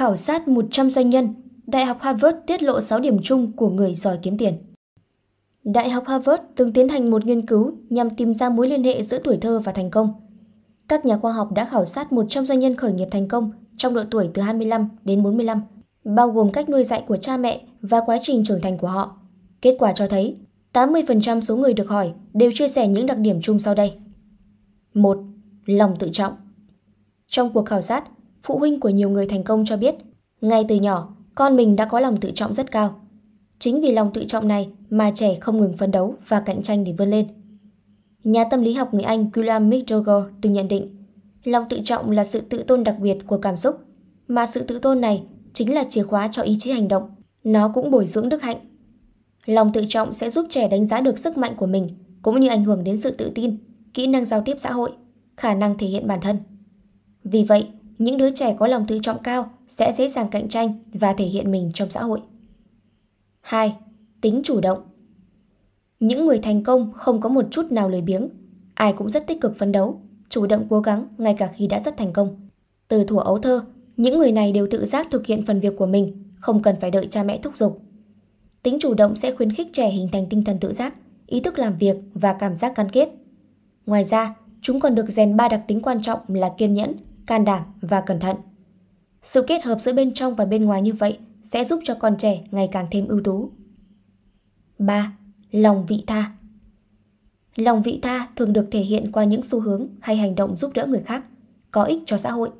Khảo 0.00 0.16
sát 0.16 0.48
100 0.48 0.90
doanh 0.90 1.10
nhân, 1.10 1.34
Đại 1.66 1.84
học 1.84 1.96
Harvard 2.00 2.38
tiết 2.46 2.62
lộ 2.62 2.80
6 2.80 3.00
điểm 3.00 3.16
chung 3.22 3.52
của 3.56 3.70
người 3.70 3.94
giỏi 3.94 4.18
kiếm 4.22 4.38
tiền. 4.38 4.54
Đại 5.64 5.90
học 5.90 6.04
Harvard 6.06 6.42
từng 6.56 6.72
tiến 6.72 6.88
hành 6.88 7.10
một 7.10 7.26
nghiên 7.26 7.46
cứu 7.46 7.72
nhằm 7.90 8.10
tìm 8.10 8.34
ra 8.34 8.48
mối 8.48 8.68
liên 8.68 8.84
hệ 8.84 9.02
giữa 9.02 9.18
tuổi 9.24 9.38
thơ 9.40 9.60
và 9.64 9.72
thành 9.72 9.90
công. 9.90 10.12
Các 10.88 11.06
nhà 11.06 11.16
khoa 11.16 11.32
học 11.32 11.52
đã 11.52 11.64
khảo 11.64 11.84
sát 11.84 12.12
100 12.12 12.46
doanh 12.46 12.58
nhân 12.58 12.76
khởi 12.76 12.92
nghiệp 12.92 13.08
thành 13.10 13.28
công 13.28 13.50
trong 13.76 13.94
độ 13.94 14.02
tuổi 14.10 14.30
từ 14.34 14.42
25 14.42 14.88
đến 15.04 15.22
45, 15.22 15.62
bao 16.04 16.28
gồm 16.28 16.52
cách 16.52 16.68
nuôi 16.68 16.84
dạy 16.84 17.04
của 17.08 17.16
cha 17.16 17.36
mẹ 17.36 17.60
và 17.82 18.00
quá 18.06 18.18
trình 18.22 18.44
trưởng 18.44 18.60
thành 18.60 18.78
của 18.78 18.88
họ. 18.88 19.16
Kết 19.62 19.76
quả 19.78 19.92
cho 19.92 20.06
thấy 20.08 20.36
80% 20.72 21.40
số 21.40 21.56
người 21.56 21.72
được 21.72 21.88
hỏi 21.88 22.12
đều 22.34 22.50
chia 22.54 22.68
sẻ 22.68 22.88
những 22.88 23.06
đặc 23.06 23.18
điểm 23.18 23.40
chung 23.42 23.60
sau 23.60 23.74
đây. 23.74 23.92
1. 24.94 25.18
Lòng 25.66 25.96
tự 25.98 26.08
trọng 26.12 26.32
Trong 27.28 27.52
cuộc 27.52 27.66
khảo 27.66 27.80
sát, 27.80 28.04
phụ 28.42 28.58
huynh 28.58 28.80
của 28.80 28.88
nhiều 28.88 29.10
người 29.10 29.26
thành 29.26 29.44
công 29.44 29.64
cho 29.64 29.76
biết, 29.76 29.94
ngay 30.40 30.64
từ 30.68 30.74
nhỏ, 30.74 31.16
con 31.34 31.56
mình 31.56 31.76
đã 31.76 31.84
có 31.84 32.00
lòng 32.00 32.16
tự 32.16 32.30
trọng 32.34 32.54
rất 32.54 32.70
cao. 32.70 33.00
Chính 33.58 33.80
vì 33.80 33.92
lòng 33.92 34.10
tự 34.14 34.24
trọng 34.24 34.48
này 34.48 34.68
mà 34.90 35.12
trẻ 35.14 35.34
không 35.40 35.60
ngừng 35.60 35.76
phấn 35.76 35.90
đấu 35.90 36.14
và 36.28 36.40
cạnh 36.40 36.62
tranh 36.62 36.84
để 36.84 36.92
vươn 36.98 37.10
lên. 37.10 37.26
Nhà 38.24 38.44
tâm 38.44 38.62
lý 38.62 38.72
học 38.72 38.94
người 38.94 39.02
Anh 39.02 39.30
William 39.32 39.68
McDougall 39.68 40.32
từng 40.40 40.52
nhận 40.52 40.68
định, 40.68 40.96
lòng 41.44 41.64
tự 41.68 41.80
trọng 41.84 42.10
là 42.10 42.24
sự 42.24 42.40
tự 42.40 42.62
tôn 42.62 42.84
đặc 42.84 42.96
biệt 43.00 43.18
của 43.26 43.38
cảm 43.38 43.56
xúc, 43.56 43.76
mà 44.28 44.46
sự 44.46 44.60
tự 44.60 44.78
tôn 44.78 45.00
này 45.00 45.22
chính 45.52 45.74
là 45.74 45.84
chìa 45.84 46.02
khóa 46.02 46.28
cho 46.32 46.42
ý 46.42 46.56
chí 46.58 46.70
hành 46.70 46.88
động. 46.88 47.10
Nó 47.44 47.68
cũng 47.74 47.90
bồi 47.90 48.06
dưỡng 48.06 48.28
đức 48.28 48.42
hạnh. 48.42 48.56
Lòng 49.46 49.72
tự 49.72 49.84
trọng 49.88 50.14
sẽ 50.14 50.30
giúp 50.30 50.46
trẻ 50.50 50.68
đánh 50.68 50.88
giá 50.88 51.00
được 51.00 51.18
sức 51.18 51.38
mạnh 51.38 51.52
của 51.56 51.66
mình, 51.66 51.88
cũng 52.22 52.40
như 52.40 52.48
ảnh 52.48 52.64
hưởng 52.64 52.84
đến 52.84 52.98
sự 52.98 53.10
tự 53.10 53.30
tin, 53.34 53.56
kỹ 53.94 54.06
năng 54.06 54.24
giao 54.24 54.42
tiếp 54.44 54.54
xã 54.58 54.72
hội, 54.72 54.90
khả 55.36 55.54
năng 55.54 55.78
thể 55.78 55.86
hiện 55.86 56.06
bản 56.06 56.20
thân. 56.20 56.36
Vì 57.24 57.44
vậy, 57.44 57.66
những 58.00 58.16
đứa 58.16 58.30
trẻ 58.30 58.56
có 58.58 58.66
lòng 58.66 58.86
tự 58.86 58.98
trọng 59.02 59.22
cao 59.22 59.50
sẽ 59.68 59.92
dễ 59.92 60.08
dàng 60.08 60.28
cạnh 60.30 60.48
tranh 60.48 60.74
và 60.92 61.12
thể 61.12 61.24
hiện 61.24 61.50
mình 61.50 61.70
trong 61.74 61.90
xã 61.90 62.02
hội. 62.02 62.20
2. 63.40 63.74
Tính 64.20 64.40
chủ 64.44 64.60
động 64.60 64.82
Những 66.00 66.26
người 66.26 66.38
thành 66.38 66.64
công 66.64 66.92
không 66.92 67.20
có 67.20 67.28
một 67.28 67.46
chút 67.50 67.72
nào 67.72 67.88
lười 67.88 68.02
biếng, 68.02 68.28
ai 68.74 68.92
cũng 68.92 69.08
rất 69.08 69.26
tích 69.26 69.40
cực 69.40 69.58
phấn 69.58 69.72
đấu, 69.72 70.00
chủ 70.28 70.46
động 70.46 70.66
cố 70.70 70.80
gắng 70.80 71.06
ngay 71.18 71.34
cả 71.38 71.50
khi 71.54 71.66
đã 71.66 71.80
rất 71.80 71.96
thành 71.96 72.12
công. 72.12 72.48
Từ 72.88 73.04
thuở 73.04 73.18
ấu 73.18 73.38
thơ, 73.38 73.64
những 73.96 74.18
người 74.18 74.32
này 74.32 74.52
đều 74.52 74.68
tự 74.70 74.86
giác 74.86 75.08
thực 75.10 75.26
hiện 75.26 75.46
phần 75.46 75.60
việc 75.60 75.76
của 75.76 75.86
mình, 75.86 76.24
không 76.36 76.62
cần 76.62 76.76
phải 76.80 76.90
đợi 76.90 77.06
cha 77.06 77.22
mẹ 77.22 77.38
thúc 77.42 77.56
giục. 77.56 77.80
Tính 78.62 78.78
chủ 78.80 78.94
động 78.94 79.16
sẽ 79.16 79.34
khuyến 79.34 79.52
khích 79.52 79.68
trẻ 79.72 79.90
hình 79.90 80.08
thành 80.12 80.26
tinh 80.30 80.44
thần 80.44 80.58
tự 80.60 80.72
giác, 80.72 80.94
ý 81.26 81.40
thức 81.40 81.58
làm 81.58 81.78
việc 81.78 81.96
và 82.14 82.32
cảm 82.32 82.56
giác 82.56 82.76
gắn 82.76 82.90
kết. 82.90 83.08
Ngoài 83.86 84.04
ra, 84.04 84.34
chúng 84.62 84.80
còn 84.80 84.94
được 84.94 85.08
rèn 85.08 85.36
ba 85.36 85.48
đặc 85.48 85.62
tính 85.68 85.80
quan 85.80 86.02
trọng 86.02 86.18
là 86.28 86.50
kiên 86.58 86.72
nhẫn, 86.72 86.96
can 87.30 87.44
đảm 87.44 87.62
và 87.80 88.00
cẩn 88.00 88.20
thận. 88.20 88.36
Sự 89.22 89.42
kết 89.42 89.64
hợp 89.64 89.80
giữa 89.80 89.92
bên 89.92 90.14
trong 90.14 90.34
và 90.34 90.44
bên 90.44 90.64
ngoài 90.64 90.82
như 90.82 90.92
vậy 90.92 91.18
sẽ 91.42 91.64
giúp 91.64 91.80
cho 91.84 91.94
con 91.94 92.16
trẻ 92.18 92.42
ngày 92.50 92.68
càng 92.72 92.86
thêm 92.90 93.08
ưu 93.08 93.20
tú. 93.24 93.50
3. 94.78 95.12
Lòng 95.50 95.86
vị 95.86 96.04
tha 96.06 96.32
Lòng 97.56 97.82
vị 97.82 97.98
tha 98.02 98.28
thường 98.36 98.52
được 98.52 98.68
thể 98.70 98.80
hiện 98.80 99.12
qua 99.12 99.24
những 99.24 99.42
xu 99.42 99.60
hướng 99.60 99.86
hay 100.00 100.16
hành 100.16 100.34
động 100.34 100.56
giúp 100.56 100.70
đỡ 100.74 100.86
người 100.86 101.00
khác, 101.00 101.24
có 101.70 101.82
ích 101.84 102.02
cho 102.06 102.16
xã 102.16 102.30
hội. 102.30 102.50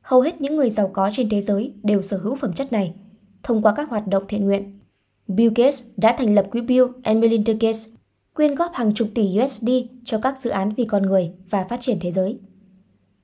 Hầu 0.00 0.20
hết 0.20 0.40
những 0.40 0.56
người 0.56 0.70
giàu 0.70 0.90
có 0.92 1.10
trên 1.12 1.28
thế 1.28 1.42
giới 1.42 1.72
đều 1.82 2.02
sở 2.02 2.16
hữu 2.16 2.36
phẩm 2.36 2.52
chất 2.52 2.72
này, 2.72 2.94
thông 3.42 3.62
qua 3.62 3.74
các 3.76 3.88
hoạt 3.88 4.08
động 4.08 4.24
thiện 4.28 4.44
nguyện. 4.44 4.78
Bill 5.28 5.52
Gates 5.56 5.82
đã 5.96 6.16
thành 6.18 6.34
lập 6.34 6.46
quỹ 6.50 6.60
Bill 6.60 6.84
and 7.02 7.20
Melinda 7.20 7.52
Gates, 7.52 7.88
quyên 8.34 8.54
góp 8.54 8.72
hàng 8.74 8.94
chục 8.94 9.08
tỷ 9.14 9.38
USD 9.44 9.68
cho 10.04 10.18
các 10.18 10.40
dự 10.40 10.50
án 10.50 10.70
vì 10.76 10.84
con 10.84 11.02
người 11.02 11.30
và 11.50 11.64
phát 11.64 11.80
triển 11.80 11.98
thế 12.00 12.12
giới. 12.12 12.38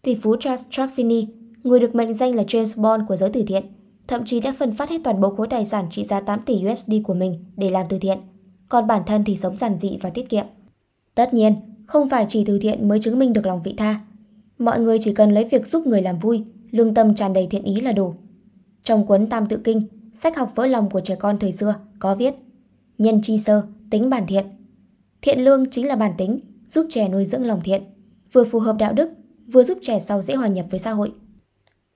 Tỷ 0.05 0.15
phú 0.15 0.37
Charles 0.41 0.65
Traffini, 0.71 1.27
người 1.63 1.81
được 1.81 1.95
mệnh 1.95 2.15
danh 2.15 2.35
là 2.35 2.43
James 2.43 2.83
Bond 2.83 3.09
của 3.09 3.17
giới 3.17 3.31
từ 3.31 3.43
thiện, 3.47 3.65
thậm 4.09 4.25
chí 4.25 4.41
đã 4.41 4.55
phân 4.59 4.75
phát 4.75 4.91
hết 4.91 4.99
toàn 5.05 5.21
bộ 5.21 5.31
khối 5.31 5.49
tài 5.49 5.67
sản 5.67 5.87
trị 5.91 6.05
giá 6.05 6.21
8 6.21 6.41
tỷ 6.47 6.55
USD 6.73 6.93
của 7.05 7.15
mình 7.15 7.35
để 7.57 7.71
làm 7.71 7.87
từ 7.89 7.99
thiện, 7.99 8.19
còn 8.69 8.87
bản 8.87 9.03
thân 9.07 9.25
thì 9.25 9.37
sống 9.37 9.57
giản 9.57 9.75
dị 9.81 9.99
và 10.03 10.11
tiết 10.11 10.29
kiệm. 10.29 10.45
Tất 11.15 11.35
nhiên, 11.35 11.57
không 11.87 12.11
phải 12.11 12.27
chỉ 12.29 12.45
từ 12.45 12.59
thiện 12.59 12.89
mới 12.89 13.01
chứng 13.01 13.19
minh 13.19 13.33
được 13.33 13.47
lòng 13.47 13.63
vị 13.65 13.75
tha. 13.77 14.01
Mọi 14.59 14.81
người 14.81 14.99
chỉ 15.05 15.15
cần 15.15 15.35
lấy 15.35 15.45
việc 15.45 15.67
giúp 15.67 15.87
người 15.87 16.03
làm 16.03 16.19
vui, 16.19 16.45
lương 16.71 16.95
tâm 16.95 17.15
tràn 17.15 17.33
đầy 17.33 17.47
thiện 17.51 17.63
ý 17.63 17.81
là 17.81 17.93
đủ. 17.93 18.13
Trong 18.85 19.07
cuốn 19.07 19.27
Tam 19.27 19.47
Tự 19.47 19.57
Kinh, 19.65 19.89
sách 20.23 20.37
học 20.37 20.53
vỡ 20.55 20.67
lòng 20.67 20.91
của 20.91 21.01
trẻ 21.01 21.17
con 21.17 21.39
thời 21.39 21.53
xưa 21.53 21.75
có 21.99 22.15
viết 22.15 22.35
Nhân 22.99 23.21
chi 23.23 23.39
sơ, 23.39 23.63
tính 23.91 24.11
bản 24.11 24.27
thiện. 24.27 24.45
Thiện 25.23 25.45
lương 25.45 25.71
chính 25.71 25.89
là 25.89 25.97
bản 25.97 26.13
tính, 26.19 26.39
giúp 26.71 26.87
trẻ 26.91 27.09
nuôi 27.09 27.25
dưỡng 27.25 27.47
lòng 27.47 27.61
thiện, 27.65 27.83
vừa 28.33 28.45
phù 28.45 28.59
hợp 28.59 28.77
đạo 28.79 28.93
đức, 28.93 29.11
vừa 29.53 29.65
giúp 29.65 29.79
trẻ 29.83 30.01
sau 30.09 30.23
dễ 30.23 30.35
hòa 30.35 30.49
nhập 30.49 30.67
với 30.71 30.81
xã 30.81 30.91
hội. 30.91 31.13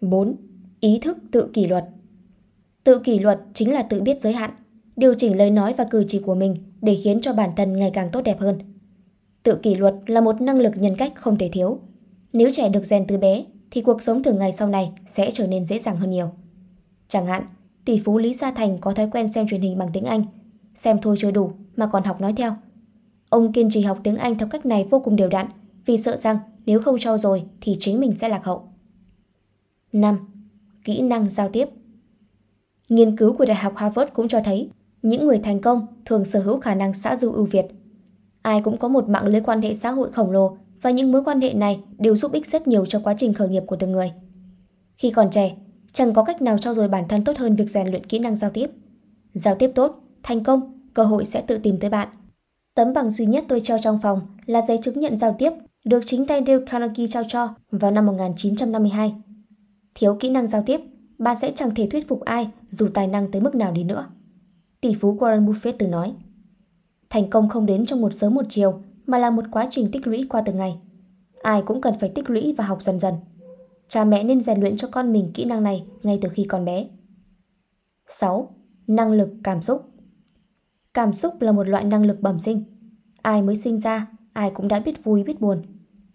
4. 0.00 0.36
Ý 0.80 0.98
thức 1.02 1.18
tự 1.32 1.50
kỷ 1.54 1.66
luật 1.66 1.84
Tự 2.84 2.98
kỷ 2.98 3.18
luật 3.18 3.40
chính 3.54 3.72
là 3.72 3.82
tự 3.82 4.00
biết 4.00 4.22
giới 4.22 4.32
hạn, 4.32 4.50
điều 4.96 5.14
chỉnh 5.14 5.36
lời 5.36 5.50
nói 5.50 5.74
và 5.78 5.84
cử 5.84 6.04
chỉ 6.08 6.18
của 6.18 6.34
mình 6.34 6.56
để 6.82 7.00
khiến 7.04 7.20
cho 7.22 7.32
bản 7.32 7.50
thân 7.56 7.78
ngày 7.78 7.90
càng 7.94 8.08
tốt 8.12 8.20
đẹp 8.24 8.40
hơn. 8.40 8.58
Tự 9.42 9.58
kỷ 9.62 9.74
luật 9.74 9.94
là 10.06 10.20
một 10.20 10.40
năng 10.40 10.58
lực 10.58 10.72
nhân 10.76 10.96
cách 10.96 11.12
không 11.14 11.38
thể 11.38 11.50
thiếu. 11.52 11.78
Nếu 12.32 12.50
trẻ 12.54 12.68
được 12.68 12.86
rèn 12.86 13.04
từ 13.08 13.16
bé, 13.16 13.44
thì 13.70 13.82
cuộc 13.82 14.02
sống 14.02 14.22
thường 14.22 14.38
ngày 14.38 14.54
sau 14.58 14.68
này 14.68 14.90
sẽ 15.10 15.30
trở 15.34 15.46
nên 15.46 15.66
dễ 15.66 15.78
dàng 15.78 15.96
hơn 15.96 16.10
nhiều. 16.10 16.30
Chẳng 17.08 17.26
hạn, 17.26 17.42
tỷ 17.84 18.00
phú 18.04 18.18
Lý 18.18 18.34
Gia 18.34 18.50
Thành 18.50 18.78
có 18.80 18.94
thói 18.94 19.08
quen 19.12 19.32
xem 19.32 19.48
truyền 19.48 19.60
hình 19.60 19.78
bằng 19.78 19.88
tiếng 19.92 20.04
Anh, 20.04 20.24
xem 20.78 20.98
thôi 21.02 21.16
chưa 21.20 21.30
đủ 21.30 21.52
mà 21.76 21.86
còn 21.92 22.02
học 22.04 22.20
nói 22.20 22.34
theo. 22.36 22.56
Ông 23.28 23.52
kiên 23.52 23.70
trì 23.70 23.82
học 23.82 23.98
tiếng 24.02 24.16
Anh 24.16 24.38
theo 24.38 24.48
cách 24.48 24.66
này 24.66 24.86
vô 24.90 25.00
cùng 25.00 25.16
đều 25.16 25.28
đặn 25.28 25.46
vì 25.88 25.98
sợ 25.98 26.16
rằng 26.22 26.38
nếu 26.66 26.82
không 26.82 27.00
trau 27.00 27.18
dồi 27.18 27.42
thì 27.60 27.76
chính 27.80 28.00
mình 28.00 28.14
sẽ 28.20 28.28
lạc 28.28 28.44
hậu. 28.44 28.62
5. 29.92 30.18
Kỹ 30.84 31.00
năng 31.00 31.28
giao 31.30 31.48
tiếp 31.48 31.68
Nghiên 32.88 33.16
cứu 33.16 33.36
của 33.36 33.44
Đại 33.44 33.56
học 33.56 33.72
Harvard 33.76 34.12
cũng 34.12 34.28
cho 34.28 34.40
thấy 34.44 34.70
những 35.02 35.26
người 35.26 35.38
thành 35.38 35.60
công 35.60 35.86
thường 36.04 36.24
sở 36.24 36.40
hữu 36.40 36.60
khả 36.60 36.74
năng 36.74 36.92
xã 36.92 37.16
giao 37.16 37.30
ưu 37.32 37.44
việt. 37.46 37.64
Ai 38.42 38.60
cũng 38.64 38.78
có 38.78 38.88
một 38.88 39.08
mạng 39.08 39.26
lưới 39.26 39.40
quan 39.40 39.62
hệ 39.62 39.76
xã 39.82 39.90
hội 39.90 40.12
khổng 40.12 40.30
lồ 40.30 40.56
và 40.82 40.90
những 40.90 41.12
mối 41.12 41.22
quan 41.24 41.40
hệ 41.40 41.52
này 41.52 41.80
đều 41.98 42.16
giúp 42.16 42.32
ích 42.32 42.50
rất 42.50 42.68
nhiều 42.68 42.86
cho 42.86 43.00
quá 43.04 43.14
trình 43.18 43.34
khởi 43.34 43.48
nghiệp 43.48 43.62
của 43.66 43.76
từng 43.76 43.92
người. 43.92 44.12
Khi 44.98 45.10
còn 45.10 45.30
trẻ, 45.30 45.54
chẳng 45.92 46.14
có 46.14 46.24
cách 46.24 46.42
nào 46.42 46.58
trau 46.58 46.74
dồi 46.74 46.88
bản 46.88 47.04
thân 47.08 47.24
tốt 47.24 47.36
hơn 47.36 47.56
việc 47.56 47.70
rèn 47.70 47.88
luyện 47.88 48.06
kỹ 48.06 48.18
năng 48.18 48.36
giao 48.36 48.50
tiếp. 48.50 48.70
Giao 49.34 49.54
tiếp 49.54 49.70
tốt, 49.74 49.98
thành 50.22 50.44
công, 50.44 50.78
cơ 50.94 51.04
hội 51.04 51.24
sẽ 51.24 51.40
tự 51.40 51.58
tìm 51.58 51.78
tới 51.80 51.90
bạn. 51.90 52.08
Tấm 52.74 52.94
bằng 52.94 53.10
duy 53.10 53.26
nhất 53.26 53.44
tôi 53.48 53.60
treo 53.64 53.78
trong 53.82 53.98
phòng 54.02 54.20
là 54.46 54.62
giấy 54.68 54.78
chứng 54.82 55.00
nhận 55.00 55.18
giao 55.18 55.36
tiếp 55.38 55.50
được 55.88 56.02
chính 56.06 56.26
tay 56.26 56.42
Dale 56.46 56.64
Carnegie 56.66 57.06
trao 57.06 57.22
cho 57.28 57.54
vào 57.70 57.90
năm 57.90 58.06
1952. 58.06 59.14
Thiếu 59.94 60.16
kỹ 60.20 60.30
năng 60.30 60.46
giao 60.46 60.62
tiếp, 60.66 60.80
bạn 61.18 61.36
sẽ 61.40 61.52
chẳng 61.56 61.74
thể 61.74 61.88
thuyết 61.90 62.08
phục 62.08 62.20
ai 62.20 62.50
dù 62.70 62.88
tài 62.94 63.06
năng 63.06 63.30
tới 63.30 63.40
mức 63.40 63.54
nào 63.54 63.70
đi 63.70 63.84
nữa. 63.84 64.08
Tỷ 64.80 64.94
phú 65.00 65.16
Warren 65.20 65.46
Buffett 65.46 65.72
từng 65.78 65.90
nói, 65.90 66.12
thành 67.10 67.30
công 67.30 67.48
không 67.48 67.66
đến 67.66 67.86
trong 67.86 68.00
một 68.00 68.14
sớm 68.14 68.34
một 68.34 68.42
chiều 68.50 68.80
mà 69.06 69.18
là 69.18 69.30
một 69.30 69.44
quá 69.50 69.68
trình 69.70 69.90
tích 69.90 70.06
lũy 70.06 70.26
qua 70.28 70.42
từng 70.46 70.56
ngày. 70.56 70.74
Ai 71.42 71.62
cũng 71.66 71.80
cần 71.80 71.94
phải 72.00 72.08
tích 72.14 72.30
lũy 72.30 72.54
và 72.58 72.64
học 72.64 72.78
dần 72.82 73.00
dần. 73.00 73.14
Cha 73.88 74.04
mẹ 74.04 74.22
nên 74.22 74.42
rèn 74.42 74.60
luyện 74.60 74.76
cho 74.76 74.88
con 74.88 75.12
mình 75.12 75.30
kỹ 75.34 75.44
năng 75.44 75.62
này 75.62 75.82
ngay 76.02 76.18
từ 76.22 76.28
khi 76.28 76.44
còn 76.48 76.64
bé. 76.64 76.86
6. 78.18 78.48
Năng 78.86 79.12
lực 79.12 79.28
cảm 79.44 79.62
xúc 79.62 79.82
Cảm 80.94 81.12
xúc 81.12 81.34
là 81.40 81.52
một 81.52 81.68
loại 81.68 81.84
năng 81.84 82.06
lực 82.06 82.18
bẩm 82.22 82.38
sinh. 82.38 82.62
Ai 83.22 83.42
mới 83.42 83.60
sinh 83.64 83.80
ra, 83.80 84.06
ai 84.38 84.50
cũng 84.50 84.68
đã 84.68 84.80
biết 84.80 85.04
vui 85.04 85.24
biết 85.24 85.40
buồn. 85.40 85.58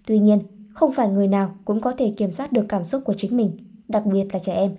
Tuy 0.08 0.20
nhiên, 0.20 0.40
không 0.74 0.94
phải 0.94 1.10
người 1.10 1.28
nào 1.28 1.52
cũng 1.66 1.82
có 1.82 1.94
thể 1.98 2.14
kiểm 2.18 2.32
soát 2.32 2.52
được 2.52 2.66
cảm 2.70 2.84
xúc 2.84 3.02
của 3.06 3.14
chính 3.18 3.38
mình, 3.38 3.58
đặc 3.88 4.06
biệt 4.06 4.24
là 4.34 4.40
trẻ 4.40 4.54
em. 4.54 4.72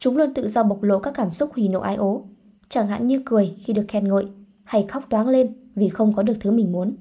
Chúng 0.00 0.16
luôn 0.16 0.34
tự 0.34 0.48
do 0.48 0.62
bộc 0.62 0.82
lộ 0.82 0.98
các 0.98 1.14
cảm 1.16 1.34
xúc 1.34 1.50
hỉ 1.56 1.68
nộ 1.68 1.80
ái 1.80 1.96
ố, 1.96 2.22
chẳng 2.68 2.88
hạn 2.88 3.06
như 3.06 3.22
cười 3.24 3.54
khi 3.64 3.72
được 3.72 3.84
khen 3.88 4.08
ngợi 4.08 4.26
hay 4.64 4.84
khóc 4.88 5.04
toáng 5.10 5.28
lên 5.28 5.46
vì 5.74 5.88
không 5.88 6.12
có 6.16 6.22
được 6.22 6.34
thứ 6.40 6.50
mình 6.50 6.72
muốn. 6.72 6.96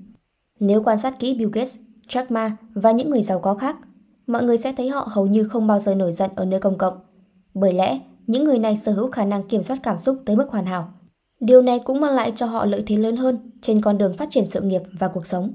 Nếu 0.60 0.84
quan 0.84 0.98
sát 0.98 1.20
kỹ 1.20 1.34
Bill 1.34 1.52
Gates, 1.54 1.76
Jack 2.08 2.26
Ma 2.30 2.58
và 2.74 2.92
những 2.92 3.10
người 3.10 3.24
giàu 3.24 3.40
có 3.40 3.54
khác, 3.54 3.76
mọi 4.28 4.44
người 4.44 4.58
sẽ 4.58 4.74
thấy 4.74 4.90
họ 4.90 5.08
hầu 5.12 5.28
như 5.28 5.44
không 5.44 5.68
bao 5.68 5.80
giờ 5.80 5.96
nổi 5.96 6.14
giận 6.14 6.32
ở 6.36 6.46
nơi 6.46 6.60
công 6.60 6.78
cộng. 6.78 6.94
Bởi 7.56 7.74
lẽ, 7.74 8.00
những 8.28 8.44
người 8.44 8.60
này 8.60 8.78
sở 8.78 8.92
hữu 8.92 9.12
khả 9.12 9.26
năng 9.26 9.48
kiểm 9.48 9.64
soát 9.64 9.80
cảm 9.84 10.00
xúc 10.00 10.18
tới 10.26 10.36
mức 10.36 10.50
hoàn 10.50 10.66
hảo. 10.66 10.88
Điều 11.46 11.62
này 11.62 11.80
cũng 11.84 12.02
mang 12.02 12.16
lại 12.16 12.34
cho 12.36 12.46
họ 12.46 12.66
lợi 12.66 12.84
thế 12.88 12.98
lớn 12.98 13.18
hơn 13.18 13.50
trên 13.62 13.82
con 13.82 13.98
đường 13.98 14.18
phát 14.18 14.28
triển 14.32 14.46
sự 14.46 14.62
nghiệp 14.62 14.82
và 15.00 15.08
cuộc 15.08 15.26
sống. 15.26 15.54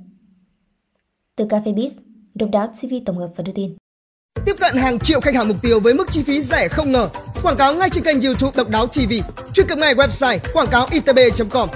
Từ 1.37 1.45
Cafe 1.45 1.75
Biz, 1.75 1.91
độc 2.35 2.51
đáo 2.51 2.67
TV 2.81 2.95
tổng 3.07 3.19
hợp 3.19 3.29
và 3.37 3.43
đưa 3.43 3.53
tin. 3.53 3.71
Tiếp 4.47 4.57
cận 4.61 4.77
hàng 4.77 4.99
triệu 4.99 5.21
khách 5.21 5.35
hàng 5.35 5.49
mục 5.49 5.57
tiêu 5.63 5.81
với 5.81 5.95
mức 5.95 6.11
chi 6.11 6.23
phí 6.23 6.43
rẻ 6.43 6.69
không 6.69 6.93
ngờ. 6.93 7.09
Quảng 7.43 7.57
cáo 7.57 7.75
ngay 7.75 7.91
trên 7.91 8.05
kênh 8.05 8.21
YouTube 8.21 8.53
Độc 8.57 8.69
Đáo 8.69 8.87
TV. 8.87 9.13
Truy 9.55 9.65
cập 9.69 9.79
ngay 9.79 9.95
website 9.95 10.39
quảng 10.53 10.69
cáo 10.71 10.87
itb.com 10.91 11.69